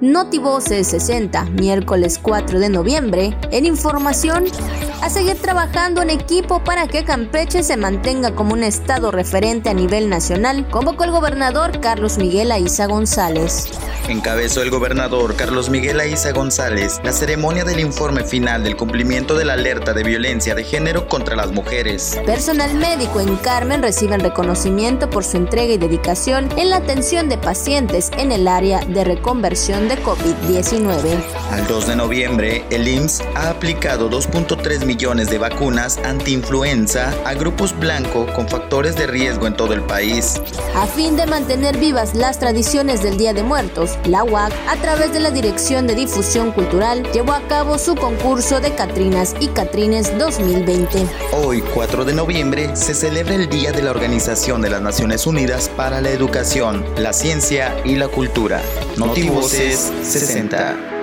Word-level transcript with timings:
Notivoces 0.00 0.86
60, 0.86 1.46
miércoles 1.46 2.20
4 2.22 2.60
de 2.60 2.68
noviembre. 2.68 3.36
En 3.50 3.66
información, 3.66 4.44
a 5.02 5.10
seguir 5.10 5.34
trabajando 5.42 6.02
en 6.02 6.10
equipo 6.10 6.62
para 6.62 6.86
que 6.86 7.02
Campeche 7.02 7.64
se 7.64 7.76
mantenga 7.76 8.32
como 8.32 8.52
un 8.52 8.62
estado 8.62 9.10
referente 9.10 9.70
a 9.70 9.74
nivel 9.74 10.08
nacional, 10.08 10.68
convocó 10.70 11.02
el 11.02 11.10
gobernador 11.10 11.80
Carlos 11.80 12.16
Miguel 12.16 12.52
Aiza 12.52 12.86
González. 12.86 13.70
Encabezó 14.08 14.62
el 14.62 14.70
gobernador 14.70 15.36
Carlos 15.36 15.68
Miguel 15.68 16.00
Aiza 16.00 16.32
González 16.32 17.00
la 17.04 17.12
ceremonia 17.12 17.64
del 17.64 17.78
informe 17.78 18.24
final 18.24 18.64
del 18.64 18.74
cumplimiento 18.74 19.36
de 19.36 19.44
la 19.44 19.52
alerta 19.52 19.92
de 19.92 20.02
violencia 20.02 20.54
de 20.54 20.64
género 20.64 21.06
contra 21.08 21.36
las 21.36 21.52
mujeres. 21.52 22.18
Personal 22.24 22.74
médico 22.74 23.20
en 23.20 23.36
Carmen 23.36 23.82
reciben 23.82 24.20
reconocimiento 24.20 25.10
por 25.10 25.24
su 25.24 25.36
entrega 25.36 25.74
y 25.74 25.78
dedicación 25.78 26.48
en 26.56 26.70
la 26.70 26.76
atención 26.76 27.28
de 27.28 27.36
pacientes 27.36 28.10
en 28.16 28.32
el 28.32 28.48
área 28.48 28.80
de 28.80 29.04
reconversión 29.04 29.88
de 29.88 30.02
COVID-19. 30.02 31.22
Al 31.50 31.66
2 31.66 31.86
de 31.88 31.96
noviembre, 31.96 32.64
el 32.70 32.88
IMSS 32.88 33.22
ha 33.34 33.50
aplicado 33.50 34.10
2.3 34.10 34.86
millones 34.86 35.28
de 35.28 35.36
vacunas 35.36 35.98
anti-influenza 35.98 37.14
a 37.26 37.34
grupos 37.34 37.78
blanco 37.78 38.26
con 38.34 38.48
factores 38.48 38.96
de 38.96 39.06
riesgo 39.06 39.46
en 39.46 39.54
todo 39.54 39.74
el 39.74 39.82
país. 39.82 40.40
A 40.74 40.86
fin 40.86 41.16
de 41.16 41.26
mantener 41.26 41.76
vivas 41.76 42.14
las 42.14 42.38
tradiciones 42.38 43.02
del 43.02 43.18
Día 43.18 43.34
de 43.34 43.42
Muertos, 43.42 43.97
la 44.06 44.24
UAC, 44.24 44.52
a 44.68 44.76
través 44.76 45.12
de 45.12 45.20
la 45.20 45.30
Dirección 45.30 45.86
de 45.86 45.94
Difusión 45.94 46.52
Cultural, 46.52 47.02
llevó 47.12 47.32
a 47.32 47.40
cabo 47.48 47.78
su 47.78 47.94
concurso 47.94 48.60
de 48.60 48.74
Catrinas 48.74 49.34
y 49.40 49.48
Catrines 49.48 50.16
2020. 50.18 51.06
Hoy, 51.32 51.62
4 51.74 52.04
de 52.04 52.14
noviembre, 52.14 52.76
se 52.76 52.94
celebra 52.94 53.34
el 53.34 53.48
Día 53.48 53.72
de 53.72 53.82
la 53.82 53.90
Organización 53.90 54.62
de 54.62 54.70
las 54.70 54.82
Naciones 54.82 55.26
Unidas 55.26 55.68
para 55.68 56.00
la 56.00 56.10
Educación, 56.10 56.84
la 56.96 57.12
Ciencia 57.12 57.76
y 57.84 57.96
la 57.96 58.08
Cultura. 58.08 58.60
Notivoces 58.96 59.92
60. 60.02 60.97